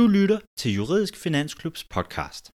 [0.00, 2.50] Du lytter til Juridisk Finansklubs podcast.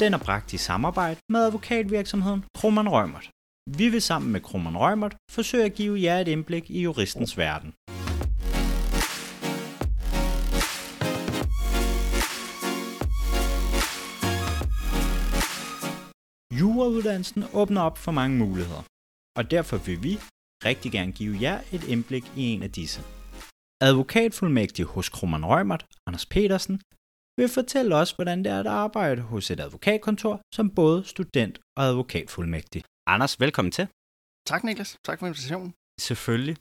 [0.00, 3.30] Den er bragt i samarbejde med advokatvirksomheden Kroman Rømert.
[3.78, 7.70] Vi vil sammen med Kroman Rømert forsøge at give jer et indblik i juristens verden.
[16.60, 18.82] Jurauddannelsen åbner op for mange muligheder,
[19.38, 20.18] og derfor vil vi
[20.64, 23.00] rigtig gerne give jer et indblik i en af disse.
[23.88, 26.76] Advokatfuldmægtig hos Kroman Rømert, Anders Petersen,
[27.38, 31.82] vil fortælle os, hvordan det er at arbejde hos et advokatkontor som både student og
[31.84, 32.80] advokatfuldmægtig.
[33.06, 33.86] Anders, velkommen til.
[34.46, 35.74] Tak Niklas, tak for invitationen.
[36.00, 36.56] Selvfølgelig.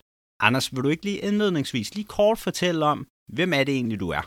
[0.47, 4.09] Anders, vil du ikke lige indledningsvis lige kort fortælle om, hvem er det egentlig, du
[4.09, 4.23] er?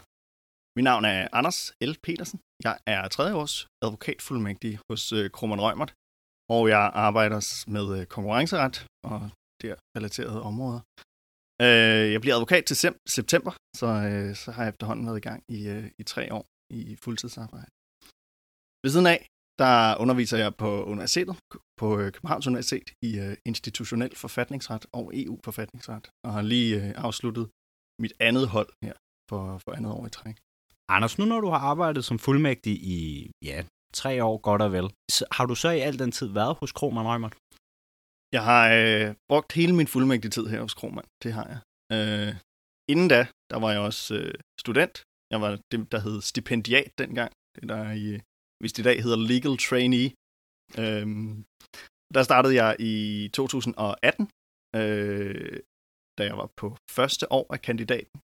[0.76, 1.92] Mit navn er Anders L.
[2.06, 2.38] Petersen.
[2.66, 5.92] Jeg er tredje års advokatfuldmægtig hos øh, Kroman Rømert,
[6.56, 7.40] og jeg arbejder
[7.76, 9.30] med øh, konkurrenceret og
[9.62, 10.80] der relaterede områder.
[11.64, 12.77] Øh, jeg bliver advokat til
[13.16, 16.45] september, så, øh, så har jeg efterhånden været i gang i, øh, i tre år
[16.80, 17.71] i fuldtidsarbejde.
[18.82, 19.21] Ved siden af,
[19.62, 21.37] der underviser jeg på universitetet,
[21.80, 27.45] på øh, Københavns Universitet i øh, institutionel forfatningsret og EU-forfatningsret, og har lige øh, afsluttet
[28.02, 28.95] mit andet hold her
[29.30, 30.37] for, for andet år i træk.
[30.88, 33.59] Anders, nu når du har arbejdet som fuldmægtig i ja,
[33.95, 36.73] tre år godt og vel, så har du så i al den tid været hos
[36.73, 37.34] Krohmann Rømert?
[38.36, 41.09] Jeg har øh, brugt hele min fuldmægtige tid her hos Kromand.
[41.23, 41.60] Det har jeg.
[41.96, 42.32] Øh,
[42.92, 44.95] inden da, der var jeg også øh, student.
[45.32, 47.32] Jeg var det, der hed stipendiat dengang.
[47.54, 48.20] Det der i,
[48.60, 50.09] hvis det i dag hedder legal trainee.
[50.82, 51.06] Øh,
[52.14, 52.95] der startede jeg i
[53.32, 54.30] 2018,
[54.76, 55.60] øh,
[56.18, 58.18] da jeg var på første år af kandidaten.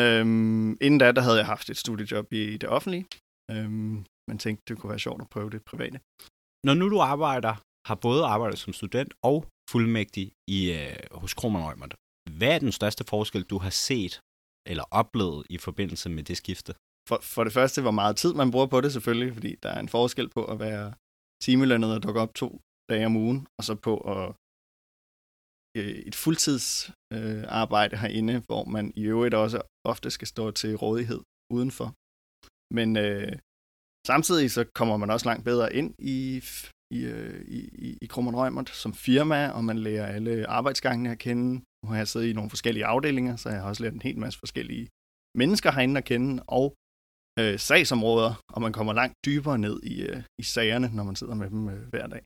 [0.00, 3.06] Øhm, inden da, der havde jeg haft et studiejob i det offentlige,
[3.50, 3.96] øhm,
[4.28, 5.98] men tænkte, det kunne være sjovt at prøve det private.
[6.66, 7.54] Når nu du arbejder
[7.88, 9.36] har både arbejdet som student og
[9.70, 11.94] fuldmægtig i, øh, hos Kroman Rømert.
[12.38, 14.14] Hvad er den største forskel, du har set
[14.70, 16.72] eller oplevet i forbindelse med det skifte?
[17.08, 19.80] For, for det første, hvor meget tid man bruger på det selvfølgelig, fordi der er
[19.80, 20.94] en forskel på at være
[21.44, 22.60] timelønnet og dukke op to
[22.90, 24.26] dage om ugen, og så på at
[25.78, 30.76] øh, et fuldtidsarbejde øh, arbejde herinde, hvor man i øvrigt også ofte skal stå til
[30.76, 31.20] rådighed
[31.56, 31.88] udenfor.
[32.74, 33.32] Men øh,
[34.06, 36.40] samtidig så kommer man også langt bedre ind i
[36.90, 41.50] i, øh, i, i, Krummernd Rømert som firma, og man lærer alle arbejdsgangene at kende.
[41.82, 44.18] Nu har jeg siddet i nogle forskellige afdelinger, så jeg har også lært en hel
[44.18, 44.88] masse forskellige
[45.34, 46.74] mennesker herinde at kende, og
[47.40, 51.34] øh, sagsområder, og man kommer langt dybere ned i, øh, i sagerne, når man sidder
[51.34, 52.22] med dem øh, hver dag.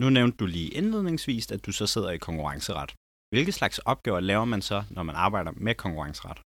[0.00, 2.90] Nu nævnte du lige indledningsvis, at du så sidder i konkurrenceret.
[3.32, 6.38] Hvilke slags opgaver laver man så, når man arbejder med konkurrenceret?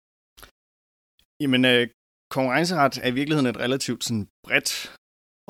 [1.43, 1.89] Jamen, øh,
[2.37, 4.71] konkurrenceret er i virkeligheden et relativt sådan, bredt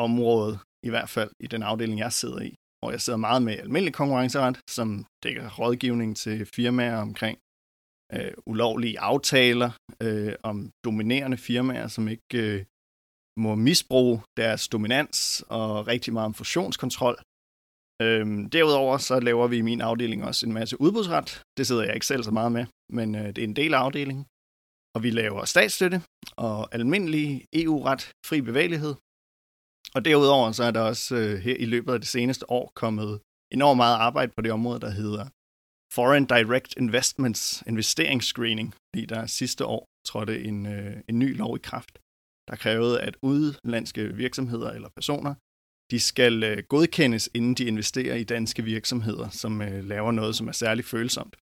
[0.06, 0.52] område
[0.86, 2.54] i hvert fald i den afdeling, jeg sidder i.
[2.84, 7.38] Og jeg sidder meget med almindelig konkurrenceret, som dækker rådgivning til firmaer omkring
[8.12, 9.70] øh, ulovlige aftaler,
[10.02, 12.64] øh, om dominerende firmaer, som ikke øh,
[13.40, 17.16] må misbruge deres dominans, og rigtig meget om fusionskontrol.
[18.02, 21.42] Øhm, derudover så laver vi i min afdeling også en masse udbudsret.
[21.56, 23.78] Det sidder jeg ikke selv så meget med, men øh, det er en del af
[23.78, 24.24] afdelingen.
[24.94, 26.02] Og vi laver statsstøtte
[26.36, 28.94] og almindelig EU-ret, fri bevægelighed,
[29.94, 33.20] og derudover så er der også øh, her i løbet af det seneste år kommet
[33.52, 35.26] enormt meget arbejde på det område, der hedder
[35.94, 41.60] Foreign Direct Investments investeringsscreening, fordi der sidste år trådte en, øh, en ny lov i
[41.62, 41.98] kraft,
[42.48, 45.34] der krævede, at udenlandske virksomheder eller personer,
[45.90, 50.48] de skal øh, godkendes, inden de investerer i danske virksomheder, som øh, laver noget, som
[50.48, 51.36] er særligt følsomt.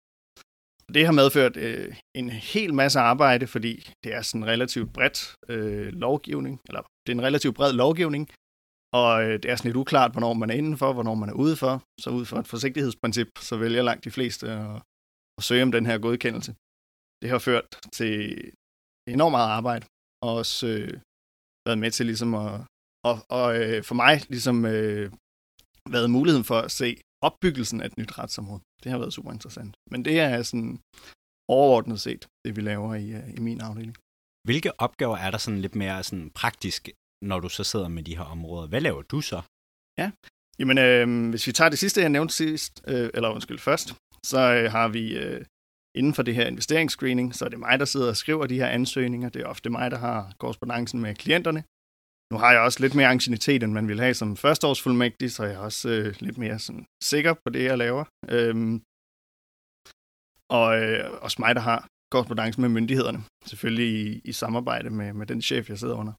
[0.93, 5.87] Det har medført øh, en hel masse arbejde, fordi det er sådan relativt bredt øh,
[5.87, 8.29] lovgivning, eller det er en relativt bred lovgivning,
[9.01, 11.83] og øh, det er sådan lidt uklart, hvornår man er indenfor, hvornår man er udenfor.
[12.03, 14.81] Så ud fra et forsigtighedsprincip, så vælger langt de fleste at,
[15.37, 16.51] at søge om den her godkendelse.
[17.21, 18.11] Det har ført til
[19.15, 19.85] enormt meget arbejde,
[20.25, 20.93] og også øh,
[21.67, 22.51] været med til ligesom at,
[23.09, 25.11] og, og øh, for mig ligesom øh,
[25.95, 26.87] været muligheden for at se
[27.27, 28.61] opbyggelsen af et nyt retsområde.
[28.83, 29.73] Det har været super interessant.
[29.91, 30.79] Men det er sådan
[31.47, 33.97] overordnet set, det vi laver i, øh, i min afdeling.
[34.47, 36.89] Hvilke opgaver er der sådan lidt mere sådan praktisk
[37.21, 38.67] når du så sidder med de her områder.
[38.67, 39.41] Hvad laver du så?
[39.97, 40.11] Ja,
[40.59, 43.95] jamen øh, hvis vi tager det sidste, jeg nævnte sidst, øh, eller undskyld først,
[44.25, 45.45] så øh, har vi øh,
[45.95, 48.67] inden for det her investeringsscreening, så er det mig, der sidder og skriver de her
[48.67, 49.29] ansøgninger.
[49.29, 51.63] Det er ofte mig, der har korrespondancen med klienterne.
[52.31, 55.53] Nu har jeg også lidt mere angstinitet, end man vil have som førsteårsfuldmægtig, så jeg
[55.53, 58.05] er også øh, lidt mere sådan, sikker på det, jeg laver.
[58.29, 58.75] Øhm,
[60.59, 63.21] og øh, også mig, der har korrespondancen med myndighederne.
[63.51, 66.13] Selvfølgelig i, i samarbejde med, med den chef, jeg sidder under.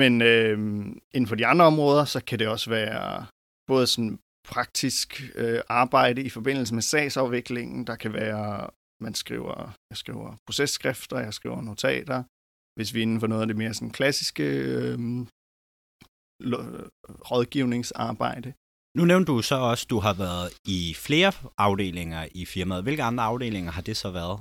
[0.00, 0.58] Men øh,
[1.14, 3.26] inden for de andre områder, så kan det også være
[3.70, 4.18] både sådan
[4.52, 7.86] praktisk øh, arbejde i forbindelse med sagsafviklingen.
[7.86, 8.70] Der kan være
[9.00, 9.56] man skriver,
[9.90, 12.22] jeg skriver processkrifter, jeg skriver notater.
[12.76, 14.98] Hvis vi er inden for noget af det mere sådan klassiske øh,
[17.30, 18.52] rådgivningsarbejde.
[18.98, 22.82] Nu nævnte du så også, at du har været i flere afdelinger i firmaet.
[22.82, 24.38] Hvilke andre afdelinger har det så været?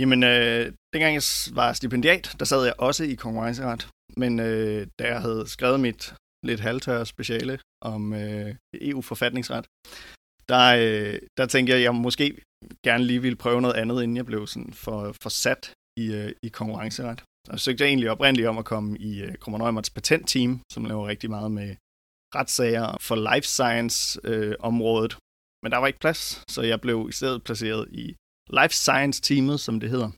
[0.00, 1.22] Jamen, øh, dengang jeg
[1.58, 3.88] var stipendiat, der sad jeg også i konkurrenceret.
[4.16, 6.14] Men øh, da jeg havde skrevet mit
[6.48, 9.64] lidt halvtørre speciale om øh, EU-forfatningsret,
[10.48, 12.26] der, øh, der tænkte jeg, at jeg måske
[12.84, 16.32] gerne lige ville prøve noget andet, inden jeg blev sådan for, for sat i, øh,
[16.42, 17.22] i konkurrenceret.
[17.48, 21.06] Og så søgte jeg egentlig oprindeligt om at komme i øh, Krummer patentteam, som laver
[21.06, 21.76] rigtig meget med
[22.34, 25.12] retssager for life science-området.
[25.12, 25.18] Øh,
[25.62, 28.16] Men der var ikke plads, så jeg blev i stedet placeret i
[28.58, 30.10] life science-teamet, som det hedder,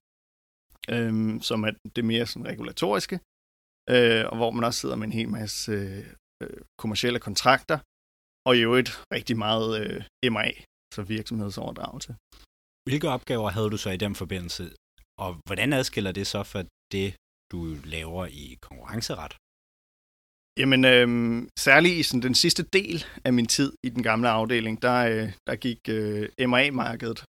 [0.94, 1.12] øh,
[1.48, 3.16] som er det mere sådan regulatoriske,
[3.94, 5.72] øh, og hvor man også sidder med en hel masse
[6.42, 7.78] øh, kommersielle kontrakter,
[8.46, 10.48] og i øvrigt rigtig meget øh, MA,
[10.94, 12.12] så virksomhedsoverdragelse.
[12.86, 14.64] Hvilke opgaver havde du så i den forbindelse,
[15.22, 16.62] og hvordan adskiller det så for
[16.92, 17.08] det,
[17.52, 19.32] du laver i konkurrenceret?
[20.60, 21.08] Jamen, øh,
[21.58, 25.32] særligt i sådan, den sidste del af min tid i den gamle afdeling, der, øh,
[25.46, 27.24] der gik øh, MA-markedet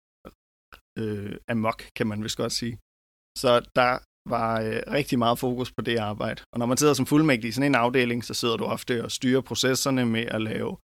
[1.00, 2.76] øh, amok, kan man vist godt sige.
[3.38, 3.92] Så der
[4.30, 6.42] var øh, rigtig meget fokus på det arbejde.
[6.54, 9.12] Og når man sidder som fuldmægtig i sådan en afdeling, så sidder du ofte og
[9.12, 10.78] styrer processerne med at lave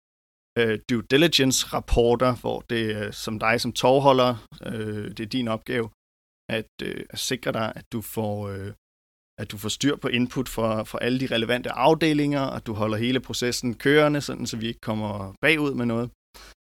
[0.58, 5.90] øh, due diligence-rapporter, hvor det er som dig som tovholder, øh, det er din opgave
[6.48, 8.48] at, øh, at sikre dig, at du får...
[8.48, 8.72] Øh,
[9.40, 12.96] at du får styr på input fra, fra alle de relevante afdelinger, og du holder
[12.96, 16.10] hele processen kørende, sådan, så vi ikke kommer bagud med noget.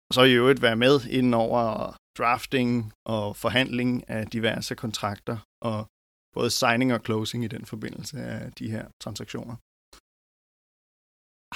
[0.09, 2.71] Og så i øvrigt være med inden over drafting
[3.15, 5.37] og forhandling af diverse kontrakter,
[5.69, 5.79] og
[6.35, 9.55] både signing og closing i den forbindelse af de her transaktioner.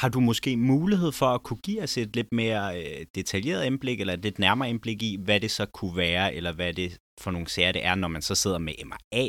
[0.02, 4.00] Har du måske mulighed for at kunne give os et lidt mere øh, detaljeret indblik,
[4.00, 7.32] eller et lidt nærmere indblik i, hvad det så kunne være, eller hvad det for
[7.32, 9.26] nogle sager det er, når man så sidder med MRA?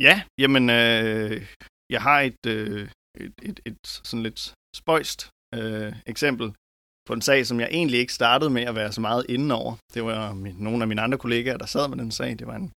[0.00, 1.46] Ja, jamen, øh,
[1.90, 2.90] jeg har et, øh,
[3.24, 3.78] et, et, et
[4.08, 5.20] sådan lidt spøjst
[5.54, 6.46] øh, eksempel
[7.08, 9.72] på en sag, som jeg egentlig ikke startede med at være så meget inde over.
[9.94, 12.30] Det var min, nogle af mine andre kollegaer, der sad med den sag.
[12.38, 12.70] Det var en,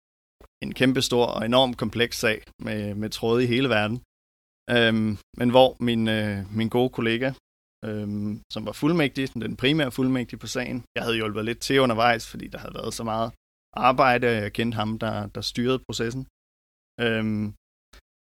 [0.64, 3.98] en kæmpe stor og enorm kompleks sag med, med tråde i hele verden.
[4.76, 7.28] Øhm, men hvor min, øh, min gode kollega,
[7.84, 12.24] øhm, som var fuldmægtig, den primære fuldmægtig på sagen, jeg havde hjulpet lidt til undervejs,
[12.30, 13.30] fordi der havde været så meget
[13.88, 16.22] arbejde, og jeg kendte ham, der, der styrede processen.
[17.04, 17.44] Øhm,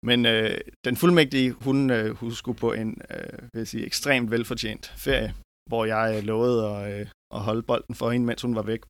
[0.09, 0.57] men øh,
[0.87, 5.31] den fuldmægtige, hun, øh, hun skulle på en øh, vil jeg sige, ekstremt velfortjent ferie,
[5.69, 8.81] hvor jeg øh, lovede at, øh, at holde bolden for hende, mens hun var væk.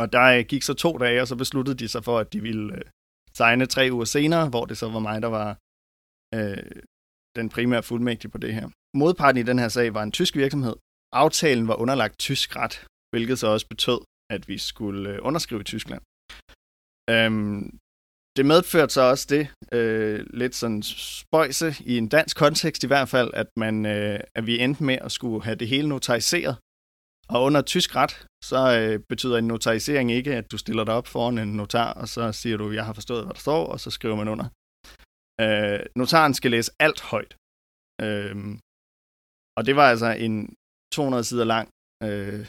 [0.00, 2.40] Og der øh, gik så to dage, og så besluttede de sig for, at de
[2.40, 2.84] ville øh,
[3.38, 5.48] signe tre uger senere, hvor det så var mig, der var
[6.36, 6.82] øh,
[7.38, 8.68] den primære fuldmægtige på det her.
[8.96, 10.76] Modparten i den her sag var en tysk virksomhed.
[11.12, 12.74] Aftalen var underlagt tysk ret,
[13.12, 14.00] hvilket så også betød,
[14.34, 16.02] at vi skulle øh, underskrive i Tyskland.
[17.14, 17.78] Øhm,
[18.36, 23.08] det medførte så også det, øh, lidt sådan spøjse i en dansk kontekst i hvert
[23.08, 26.56] fald, at, man, øh, at vi endte med at skulle have det hele notariseret.
[27.28, 31.06] Og under tysk ret, så øh, betyder en notarisering ikke, at du stiller dig op
[31.06, 33.90] foran en notar, og så siger du, jeg har forstået, hvad der står, og så
[33.90, 34.46] skriver man under.
[35.40, 37.32] Øh, notaren skal læse alt højt.
[38.04, 38.36] Øh,
[39.56, 40.54] og det var altså en
[40.94, 41.68] 200 sider lang
[42.02, 42.46] øh,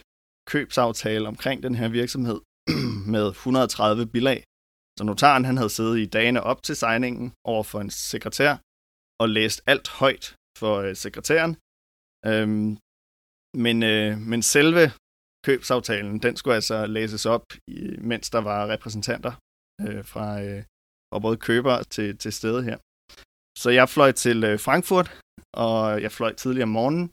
[0.51, 2.39] købsaftale omkring den her virksomhed
[3.15, 4.43] med 130 bilag.
[4.97, 8.51] Så notaren han havde siddet i dagene op til signingen over for en sekretær
[9.21, 10.25] og læst alt højt
[10.57, 11.53] for øh, sekretæren.
[12.29, 12.69] Øhm,
[13.65, 14.83] men, øh, men selve
[15.45, 17.79] købsaftalen, den skulle altså læses op, i,
[18.11, 19.33] mens der var repræsentanter
[19.83, 20.61] øh, fra, øh,
[21.09, 22.77] fra både køber til, til stede her.
[23.61, 25.09] Så jeg fløj til øh, Frankfurt,
[25.63, 27.07] og jeg fløj tidligere om morgenen,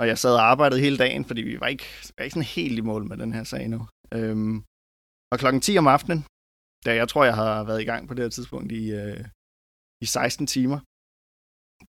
[0.00, 2.78] og jeg sad og arbejdede hele dagen, fordi vi var ikke, var ikke sådan helt
[2.78, 3.80] i mål med den her sag nu.
[4.16, 4.56] Øhm,
[5.32, 6.20] og klokken 10 om aftenen,
[6.84, 9.24] da jeg tror, jeg har været i gang på det her tidspunkt i, øh,
[10.04, 10.78] i 16 timer,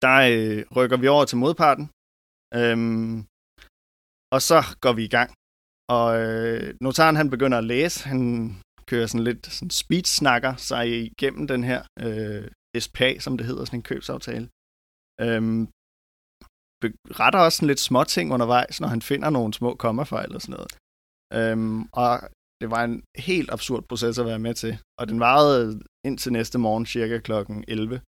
[0.05, 1.87] der øh, rykker vi over til modparten,
[2.61, 3.17] øhm,
[4.35, 5.31] og så går vi i gang.
[5.99, 8.21] Og øh, notaren han begynder at læse, han
[8.91, 12.47] kører sådan lidt sådan speed-snakker sig igennem den her øh,
[12.87, 14.47] SPA, som det hedder, sådan en købsaftale.
[15.27, 15.63] Øhm,
[17.21, 20.57] retter også sådan lidt små ting undervejs, når han finder nogle små kommafejl og sådan
[20.59, 20.73] noget.
[21.39, 22.13] Øhm, og
[22.61, 26.59] det var en helt absurd proces at være med til, og den varede indtil næste
[26.59, 28.01] morgen cirka klokken 11,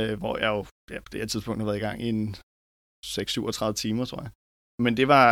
[0.00, 2.34] øh, hvor jeg jo ja, på det her tidspunkt har været i gang i en
[3.06, 4.30] 6-37 timer, tror jeg.
[4.84, 5.28] Men det var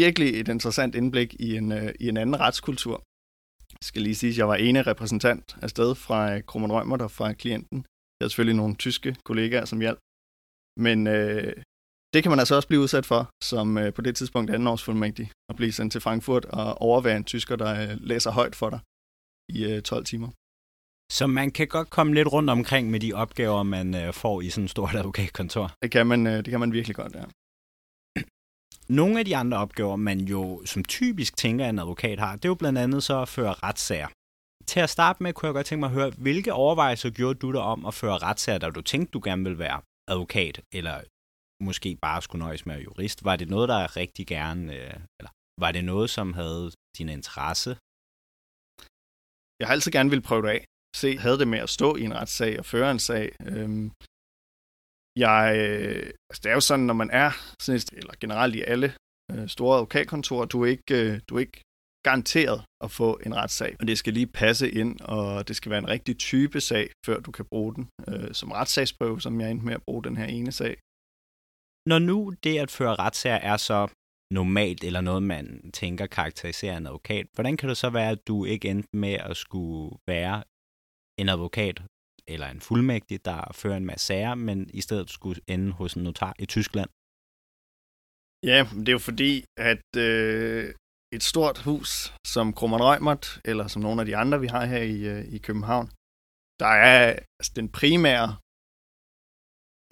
[0.00, 2.96] virkelig et interessant indblik i en, øh, i en anden retskultur.
[3.72, 7.08] Jeg skal lige sige, at jeg var ene repræsentant afsted fra øh, Krummen Rømmer, der
[7.08, 7.78] fra klienten.
[7.78, 10.00] Jeg havde selvfølgelig nogle tyske kollegaer, som hjalp.
[10.86, 11.52] Men, øh,
[12.12, 15.56] det kan man altså også blive udsat for, som øh, på det tidspunkt andenårsfuldmægtig, at
[15.56, 18.80] blive sendt til Frankfurt og overvære en tysker, der øh, læser højt for dig
[19.48, 20.28] i øh, 12 timer.
[21.12, 24.50] Så man kan godt komme lidt rundt omkring med de opgaver, man øh, får i
[24.50, 25.72] sådan et stort advokatkontor.
[25.82, 27.24] Det kan man, øh, det kan man virkelig godt, ja.
[29.00, 32.48] Nogle af de andre opgaver, man jo som typisk tænker, en advokat har, det er
[32.48, 34.08] jo blandt andet så at føre retssager.
[34.66, 37.52] Til at starte med, kunne jeg godt tænke mig at høre, hvilke overvejelser gjorde du
[37.52, 41.00] dig om at føre retssager, da du tænkte, du gerne ville være advokat, eller
[41.60, 43.24] måske bare skulle nøjes med at jurist?
[43.24, 47.70] Var det noget, der rigtig gerne, øh, eller var det noget, som havde din interesse?
[49.58, 50.64] Jeg har altid gerne vil prøve det af.
[50.96, 53.26] Se, havde det med at stå i en retssag og føre en sag.
[53.52, 53.86] Øhm,
[55.24, 55.42] jeg,
[56.30, 57.30] altså det er jo sådan, når man er,
[57.62, 58.88] sådan et, eller generelt i alle
[59.32, 61.62] øh, store advokatkontorer, du er ikke, øh, du er ikke
[62.02, 63.76] garanteret at få en retssag.
[63.80, 67.20] Og det skal lige passe ind, og det skal være en rigtig type sag, før
[67.20, 70.24] du kan bruge den øh, som retssagsprøve, som jeg endte med at bruge den her
[70.24, 70.76] ene sag.
[71.90, 73.78] Når nu det at føre retssager er så
[74.38, 75.46] normalt, eller noget, man
[75.80, 79.36] tænker karakteriserer en advokat, hvordan kan det så være, at du ikke endte med at
[79.36, 80.36] skulle være
[81.20, 81.76] en advokat
[82.32, 86.02] eller en fuldmægtig, der fører en masse sager, men i stedet skulle ende hos en
[86.02, 86.90] notar i Tyskland?
[88.50, 90.74] Ja, det er jo fordi, at øh,
[91.16, 91.90] et stort hus
[92.34, 95.38] som Krummer'n Rømert, eller som nogle af de andre, vi har her i, øh, i
[95.38, 95.86] København,
[96.62, 97.00] der er
[97.38, 98.28] altså, den primære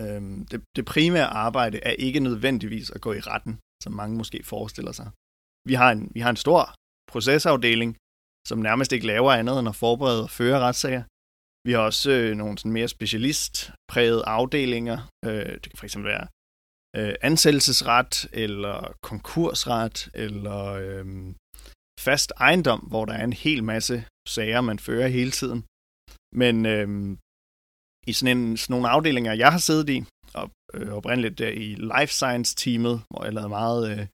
[0.02, 4.38] øh, det, det primære arbejde er ikke nødvendigvis at gå i retten, som mange måske
[4.44, 5.08] forestiller sig.
[5.68, 6.74] Vi har en, vi har en stor
[7.12, 7.96] procesafdeling,
[8.48, 11.04] som nærmest ikke laver andet end at forberede og føre retssager.
[11.66, 14.98] Vi har også øh, nogle sådan mere specialistprægede afdelinger.
[15.24, 16.26] Øh, det kan fx være
[16.96, 21.06] øh, ansættelsesret, eller konkursret, eller øh,
[22.00, 25.60] fast ejendom, hvor der er en hel masse sager, man fører hele tiden.
[26.42, 26.88] Men øh,
[28.08, 31.68] i sådan, en, sådan nogle afdelinger, jeg har siddet i, og øh, oprindeligt der i
[31.74, 34.06] Life Science-teamet, hvor jeg lavede meget øh,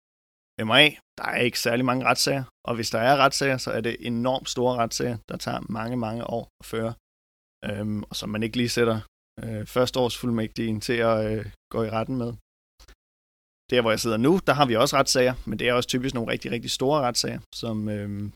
[0.67, 0.85] MA,
[1.19, 2.45] der er ikke særlig mange retssager.
[2.69, 6.25] Og hvis der er retssager, så er det enormt store retssager, der tager mange, mange
[6.37, 6.95] år at føre.
[7.65, 9.01] Øhm, og som man ikke lige sætter
[9.43, 12.33] øh, førsteårsfuldmægtigen til at øh, gå i retten med.
[13.71, 16.15] Der, hvor jeg sidder nu, der har vi også retssager, men det er også typisk
[16.15, 18.31] nogle rigtig, rigtig store retssager, som, øh,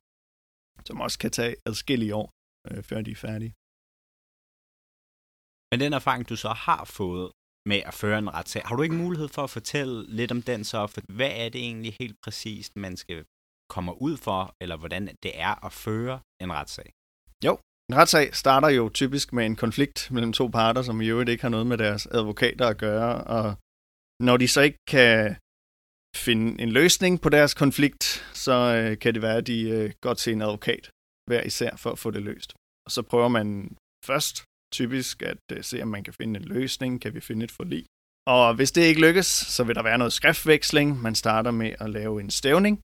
[0.87, 2.31] som også kan tage adskillige år,
[2.69, 3.53] øh, før de er færdige.
[5.71, 7.33] Men den erfaring, du så har fået
[7.71, 10.65] med at føre en retssag, har du ikke mulighed for at fortælle lidt om den
[10.65, 10.87] så?
[10.87, 13.25] For hvad er det egentlig helt præcist, man skal
[13.71, 16.93] komme ud for, eller hvordan det er at føre en retssag?
[17.45, 17.59] Jo,
[17.91, 21.43] en retssag starter jo typisk med en konflikt mellem to parter, som i øvrigt ikke
[21.43, 23.57] har noget med deres advokater at gøre, og
[24.21, 25.37] når de så ikke kan
[26.17, 30.15] finde en løsning på deres konflikt, så øh, kan det være, at de øh, går
[30.15, 30.91] til en advokat
[31.27, 32.55] hver især for at få det løst.
[32.87, 37.01] Og så prøver man først typisk at øh, se, om man kan finde en løsning,
[37.01, 37.85] kan vi finde et forlig.
[38.27, 41.03] Og hvis det ikke lykkes, så vil der være noget skriftveksling.
[41.03, 42.81] Man starter med at lave en stævning.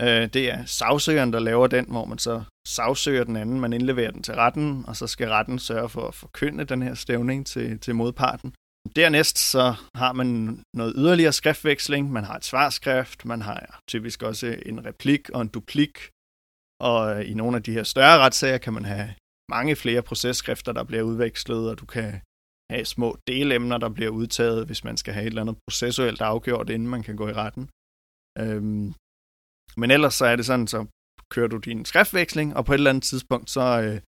[0.00, 4.10] Øh, det er sagsøgeren, der laver den, hvor man så sagsøger den anden, man indleverer
[4.10, 7.80] den til retten, og så skal retten sørge for at forkynde den her stævning til,
[7.80, 8.54] til modparten.
[8.96, 12.12] Dernæst så har man noget yderligere skriftveksling.
[12.12, 16.08] Man har et svarskrift, man har typisk også en replik og en duplik.
[16.80, 19.14] Og i nogle af de her større retssager kan man have
[19.50, 22.20] mange flere processkrifter, der bliver udvekslet, og du kan
[22.70, 26.70] have små delemner, der bliver udtaget, hvis man skal have et eller andet processuelt afgjort,
[26.70, 27.64] inden man kan gå i retten.
[28.38, 28.94] Øhm,
[29.80, 30.86] men ellers så er det sådan, så
[31.30, 34.00] kører du din skriftveksling, og på et eller andet tidspunkt, så øh,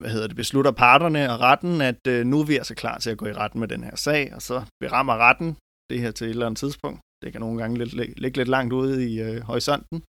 [0.00, 3.10] hvad hedder det, beslutter parterne og retten, at øh, nu er vi altså klar til
[3.10, 5.56] at gå i retten med den her sag, og så berammer retten
[5.90, 7.00] det her til et eller andet tidspunkt.
[7.22, 10.02] Det kan nogle gange ligge lidt, lidt langt ude i øh, horisonten.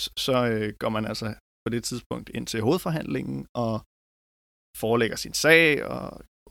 [0.00, 3.74] Så, så øh, går man altså på det tidspunkt ind til hovedforhandlingen og
[4.82, 6.02] forelægger sin sag og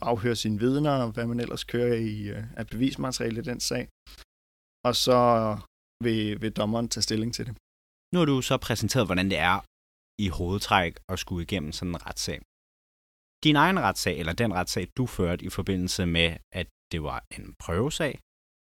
[0.01, 3.83] afhører sine vidner og hvad man ellers kører i øh, af bevismateriale i den sag.
[4.87, 5.19] Og så
[6.03, 7.53] vil, vil dommeren tage stilling til det.
[8.13, 9.57] Nu har du så præsenteret, hvordan det er
[10.25, 12.39] i hovedtræk at skulle igennem sådan en retssag.
[13.43, 17.45] Din egen retssag, eller den retssag, du førte i forbindelse med, at det var en
[17.63, 18.13] prøvesag,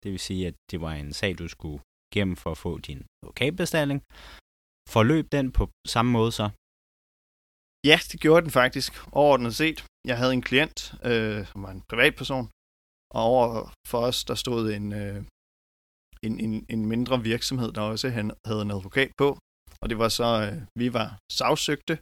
[0.03, 1.81] det vil sige, at det var en sag, du skulle
[2.15, 3.99] gennem for at få din advokatbestilling,
[4.89, 6.47] Forløb den på samme måde så?
[7.91, 8.93] Ja, det gjorde den faktisk.
[9.13, 9.79] Overordnet set.
[10.11, 12.47] Jeg havde en klient, øh, som var en privatperson,
[13.17, 15.25] og over for os, der stod en, øh,
[16.27, 18.09] en, en, en mindre virksomhed, der også
[18.49, 19.29] havde en advokat på.
[19.83, 21.95] Og det var så, øh, vi var sagsøgte.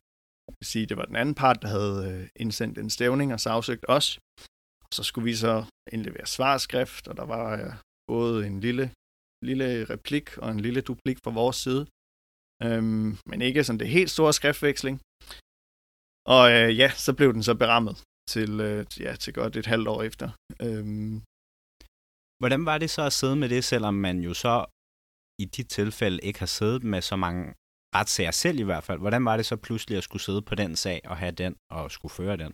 [0.46, 3.40] Det vil sige, det var den anden part, der havde øh, indsendt en stævning og
[3.40, 4.18] sagsøgt os.
[4.96, 7.72] Så skulle vi så indlevere svarskrift, og der var øh,
[8.06, 8.92] både en lille,
[9.48, 11.86] lille replik og en lille duplik fra vores side.
[12.66, 14.96] Øhm, men ikke sådan det helt store skriftveksling.
[16.34, 17.94] Og øh, ja, så blev den så berammet
[18.32, 20.28] til, øh, ja, til godt et halvt år efter.
[20.66, 21.22] Øhm,
[22.40, 24.54] Hvordan var det så at sidde med det, selvom man jo så
[25.42, 27.54] i de tilfælde ikke har siddet med så mange
[27.96, 28.98] retssager selv i hvert fald?
[28.98, 31.90] Hvordan var det så pludselig at skulle sidde på den sag og have den og
[31.90, 32.52] skulle føre den?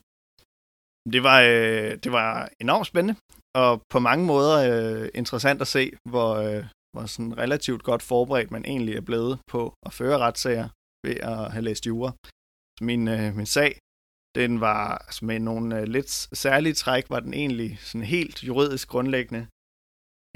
[1.12, 3.16] Det var, øh, det var enormt spændende,
[3.62, 6.64] og på mange måder øh, interessant at se, hvor, øh,
[6.96, 10.68] hvor sådan relativt godt forberedt man egentlig er blevet på at føre retssager
[11.06, 12.10] ved at have læst jura.
[12.76, 13.72] Så min, øh, min sag,
[14.40, 16.10] den var altså med nogle øh, lidt
[16.44, 19.42] særlige træk, var den egentlig sådan helt juridisk grundlæggende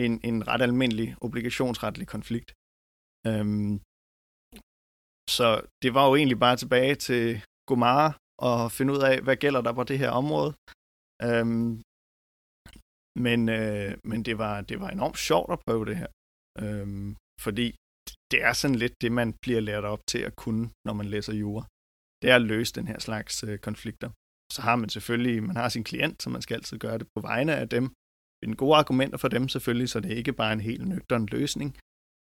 [0.04, 2.50] en, en ret almindelig obligationsretlig konflikt.
[3.28, 3.72] Øhm,
[5.36, 5.48] så
[5.82, 7.24] det var jo egentlig bare tilbage til
[7.68, 8.08] Gomara
[8.48, 10.52] og finde ud af, hvad gælder der på det her område.
[11.26, 11.70] Øhm,
[13.26, 16.10] men øh, men det, var, det var enormt sjovt at prøve det her.
[16.64, 17.66] Øhm, fordi
[18.30, 21.34] det er sådan lidt det, man bliver lært op til at kunne, når man læser
[21.42, 21.64] jura.
[22.22, 24.10] Det er at løse den her slags øh, konflikter.
[24.54, 27.20] Så har man selvfølgelig, man har sin klient, så man skal altid gøre det på
[27.20, 27.84] vegne af dem.
[28.44, 31.78] Finde gode argumenter for dem selvfølgelig, så det er ikke bare en helt nøgtern løsning.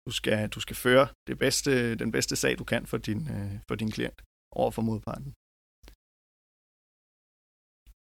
[0.07, 3.53] Du skal, du skal føre det bedste, den bedste sag, du kan for din, øh,
[3.67, 4.21] for din klient
[4.55, 5.33] over for modparten.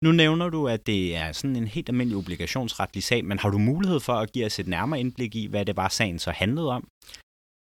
[0.04, 3.58] Nu nævner du, at det er sådan en helt almindelig obligationsretlig sag, men har du
[3.58, 6.70] mulighed for at give os et nærmere indblik i, hvad det var, sagen så handlede
[6.78, 6.88] om?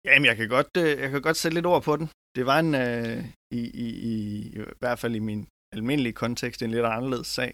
[0.05, 2.07] Jamen, jeg kan godt, øh, jeg kan godt sætte lidt ord på den.
[2.37, 3.19] Det var en, øh,
[3.61, 4.15] i, i, i,
[4.57, 7.53] i hvert fald i min almindelige kontekst, en lidt anderledes sag,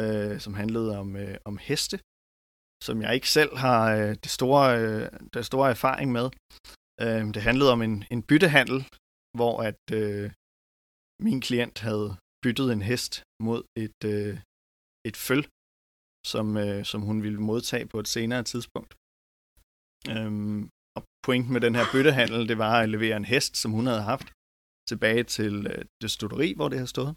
[0.00, 1.96] øh, som handlede om, øh, om heste,
[2.86, 6.26] som jeg ikke selv har øh, det store, øh, det store erfaring med.
[7.04, 8.78] Øh, det handlede om en, en byttehandel,
[9.38, 10.30] hvor at øh,
[11.26, 12.08] min klient havde
[12.42, 13.12] byttet en hest
[13.46, 14.34] mod et, øh,
[15.08, 15.42] et føl,
[16.32, 18.92] som, øh, som hun ville modtage på et senere tidspunkt.
[20.12, 20.60] Øhm,
[20.96, 24.04] og pointen med den her byttehandel, det var at levere en hest, som hun havde
[24.12, 24.28] haft,
[24.90, 27.12] tilbage til øh, det studeri, hvor det har stået,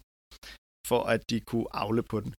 [0.90, 2.32] for at de kunne afle på den.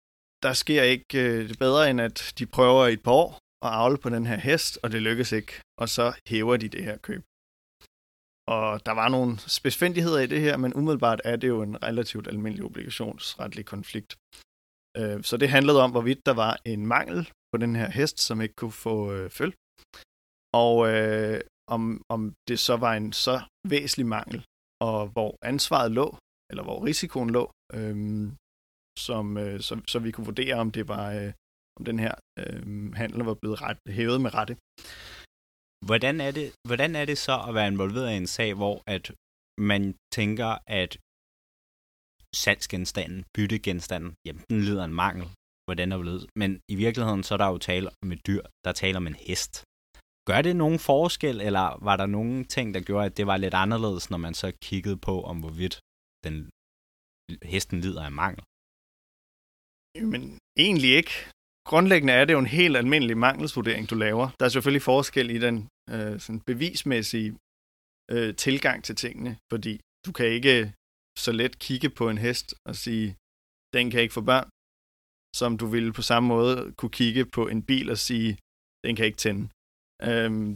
[0.45, 3.31] Der sker ikke øh, det bedre, end at de prøver i et par år
[3.67, 6.85] at avle på den her hest, og det lykkes ikke, og så hæver de det
[6.85, 7.23] her køb.
[8.49, 12.29] Og der var nogle spidsfindigheder i det her, men umiddelbart er det jo en relativt
[12.29, 14.17] almindelig obligationsretlig konflikt.
[14.99, 18.41] Øh, så det handlede om, hvorvidt der var en mangel på den her hest, som
[18.41, 19.52] ikke kunne få øh, føl.
[20.55, 24.45] Og øh, om, om det så var en så væsentlig mangel,
[24.81, 26.17] og hvor ansvaret lå,
[26.50, 27.97] eller hvor risikoen lå, øh,
[28.99, 31.33] som, øh, så, så vi kunne vurdere, om det var, øh,
[31.78, 34.57] om den her øh, handel var blevet ret, hævet med rette.
[35.88, 39.04] Hvordan er, det, hvordan er det så at være involveret i en sag, hvor at
[39.73, 39.82] man
[40.18, 40.92] tænker, at
[42.42, 45.26] salgsgenstanden, byttegenstanden, jamen den lider en mangel,
[45.66, 46.25] hvordan der blevet.
[46.40, 49.18] Men i virkeligheden så er der jo tale om et dyr, der taler om en
[49.26, 49.54] hest.
[50.28, 53.54] Gør det nogen forskel, eller var der nogen ting, der gjorde, at det var lidt
[53.64, 55.76] anderledes, når man så kiggede på, om hvorvidt
[56.25, 56.36] den,
[57.52, 58.42] hesten lider af mangel?
[60.12, 60.23] Men
[60.66, 61.14] egentlig ikke
[61.71, 64.27] grundlæggende er det jo en helt almindelig mangelsvurdering, du laver.
[64.39, 65.57] Der er selvfølgelig forskel i den
[65.95, 67.31] øh, sådan bevismæssige
[68.11, 70.73] øh, tilgang til tingene, fordi du kan ikke
[71.19, 73.17] så let kigge på en hest og sige,
[73.77, 74.49] den kan ikke få børn,
[75.41, 78.31] som du ville på samme måde kunne kigge på en bil og sige,
[78.85, 79.45] den kan ikke tænde.
[80.09, 80.51] Øhm,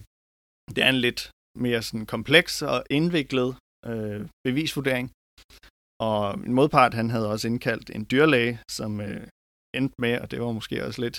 [0.75, 1.31] det er en lidt
[1.64, 3.51] mere sådan kompleks og indviklet
[3.90, 5.07] øh, bevisvurdering.
[6.09, 9.27] Og min modpart, han havde også indkaldt en dyrlæge, som øh,
[9.76, 11.18] endte med, og det var måske også lidt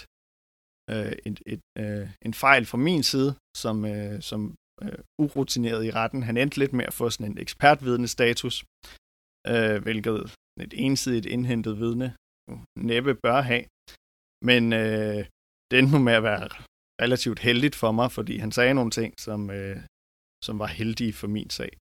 [0.92, 3.32] øh, et, et, øh, en fejl fra min side,
[3.64, 6.24] som, øh, som øh, urutineret i retten.
[6.24, 8.56] Han endte lidt med at få sådan en ekspertvidende status,
[9.52, 10.18] øh, hvilket
[10.66, 12.16] et ensidigt indhentet vidne
[12.92, 13.66] næppe bør have.
[14.50, 15.22] Men øh,
[15.68, 16.46] det endte nu med at være
[17.04, 19.78] relativt heldigt for mig, fordi han sagde nogle ting, som, øh,
[20.46, 21.72] som var heldige for min sag.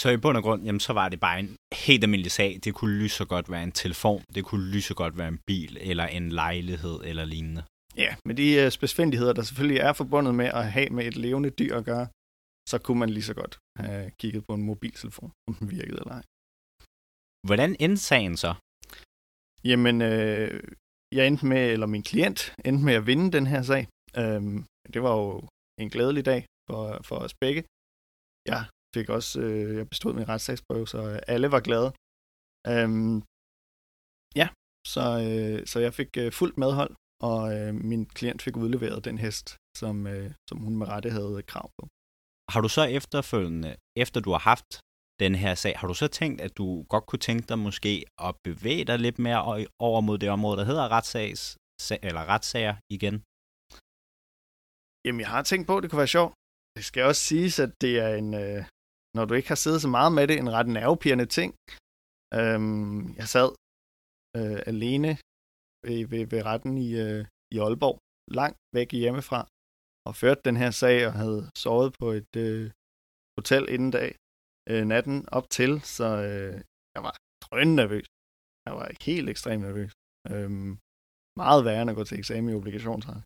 [0.00, 1.56] Så i bund og grund, jamen, så var det bare en
[1.86, 2.50] helt almindelig sag.
[2.64, 5.40] Det kunne lige så godt være en telefon, det kunne lige så godt være en
[5.46, 7.62] bil, eller en lejlighed, eller lignende.
[7.96, 11.50] Ja, med de uh, spidsfindigheder, der selvfølgelig er forbundet med at have med et levende
[11.50, 12.06] dyr at gøre,
[12.70, 16.14] så kunne man lige så godt have kigget på en mobiltelefon, om den virkede eller
[16.18, 16.24] ej.
[17.48, 18.54] Hvordan endte sagen så?
[19.64, 20.62] Jamen, øh,
[21.16, 23.82] jeg endte med, eller min klient endte med at vinde den her sag.
[24.20, 25.26] Øhm, det var jo
[25.82, 27.62] en glædelig dag for, for os begge.
[28.52, 28.60] Jeg
[28.96, 31.00] fik også, øh, jeg bestod min retssagsprøve, så
[31.32, 31.88] alle var glade.
[32.72, 33.16] Øhm,
[34.40, 34.48] ja,
[34.94, 36.92] så, øh, så jeg fik øh, fuldt medhold,
[37.28, 39.46] og øh, min klient fik udleveret den hest,
[39.80, 41.82] som, øh, som hun med rette havde krav på.
[42.52, 43.70] Har du så efterfølgende,
[44.04, 44.70] efter du har haft
[45.24, 47.92] den her sag, har du så tænkt, at du godt kunne tænke dig måske
[48.26, 49.40] at bevæge dig lidt mere
[49.86, 51.40] over mod det område, der hedder retssags,
[52.08, 53.16] eller retssager igen?
[55.04, 56.32] Jamen, jeg har tænkt på, at det kunne være sjovt.
[56.76, 58.60] Det skal også siges, at det er en, øh,
[59.16, 61.50] når du ikke har siddet så meget med det, en ret nervepirrende ting.
[62.38, 63.48] Øhm, jeg sad
[64.38, 65.12] øh, alene
[65.86, 67.22] ved, ved, ved retten i, øh,
[67.54, 67.96] i Aalborg
[68.38, 69.40] langt væk hjemmefra,
[70.08, 72.66] og førte den her sag, og havde sovet på et øh,
[73.36, 74.10] hotel inden dag,
[74.70, 76.54] øh, natten op til, så øh,
[76.94, 78.06] jeg var drønende nervøs.
[78.66, 79.92] Jeg var helt ekstremt nervøs.
[80.32, 80.72] Øhm,
[81.42, 83.20] meget værre end at gå til eksamen i obligationsret.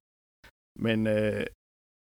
[0.87, 1.46] Men øh,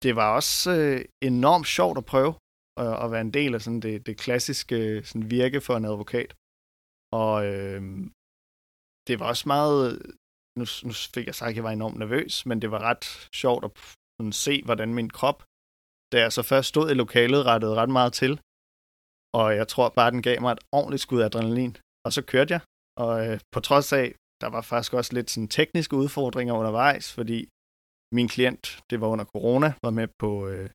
[0.04, 2.34] det var også øh, enormt sjovt at prøve
[2.78, 6.32] at, at være en del af sådan det, det klassiske sådan virke for en advokat.
[7.24, 7.82] Og øh,
[9.08, 9.84] det var også meget,
[10.60, 13.06] nu, nu fik jeg sagt, at jeg var enormt nervøs, men det var ret
[13.42, 13.72] sjovt at
[14.18, 15.40] sådan, se, hvordan min krop,
[16.12, 18.34] da jeg så først stod i lokalet, rettede ret meget til.
[19.40, 21.74] Og jeg tror bare, den gav mig et ordentligt skud af adrenalin.
[22.06, 22.62] Og så kørte jeg,
[23.04, 24.08] og øh, på trods af,
[24.42, 27.40] der var faktisk også lidt sådan tekniske udfordringer undervejs, fordi
[28.18, 30.70] min klient, det var under corona, var med på, øh,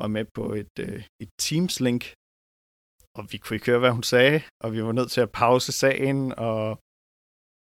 [0.00, 2.04] var med på et, øh, et Teams-link,
[3.18, 5.72] og vi kunne ikke høre, hvad hun sagde, og vi var nødt til at pause
[5.72, 6.78] sagen, og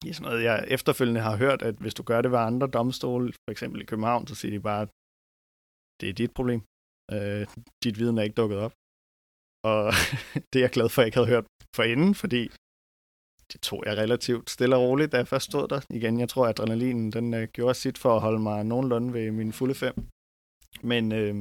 [0.06, 3.34] ja, sådan noget, jeg efterfølgende har hørt, at hvis du gør det ved andre domstole,
[3.44, 4.90] for eksempel i København, så siger de bare, at
[6.00, 6.62] det er dit problem.
[7.16, 7.44] Øh,
[7.84, 8.74] dit viden er ikke dukket op.
[9.72, 9.82] Og
[10.50, 12.42] det er jeg glad for, at jeg ikke havde hørt forinden, fordi
[13.52, 15.82] det tog jeg relativt stille og roligt, da jeg først stod der.
[15.90, 19.32] Igen, jeg tror, at adrenalinen den, øh, gjorde sit for at holde mig nogenlunde ved
[19.32, 19.96] min fulde fem.
[20.92, 21.36] Men, øh,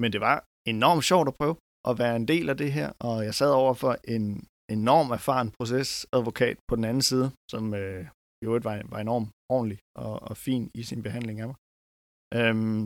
[0.00, 0.38] men det var
[0.74, 1.56] enormt sjovt at prøve
[1.90, 4.24] at være en del af det her, og jeg sad over for en
[4.76, 8.02] enorm erfaren procesadvokat på den anden side, som øh,
[8.42, 11.56] i øvrigt var, var enormt ordentlig og, og fin i sin behandling af mig.
[12.38, 12.82] Øhm,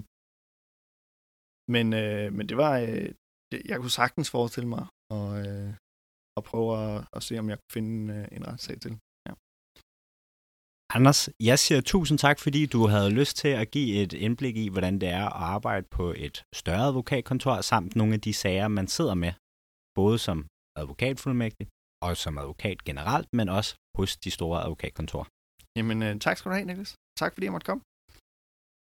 [1.74, 3.10] men, øh, men det var, øh,
[3.50, 4.84] det, jeg kunne sagtens forestille mig
[5.16, 5.70] at, øh,
[6.38, 8.92] at prøve at, at se, om jeg kunne finde øh, en retssag til.
[10.96, 14.68] Anders, jeg siger tusind tak, fordi du havde lyst til at give et indblik i,
[14.68, 18.88] hvordan det er at arbejde på et større advokatkontor, samt nogle af de sager, man
[18.88, 19.32] sidder med,
[19.94, 21.66] både som advokatfuldmægtig
[22.02, 25.28] og som advokat generelt, men også hos de store advokatkontorer.
[25.76, 26.94] Jamen, øh, tak skal du have, Niklas.
[27.20, 27.82] Tak fordi jeg måtte komme.